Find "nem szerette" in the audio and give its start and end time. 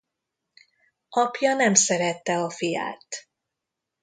1.53-2.37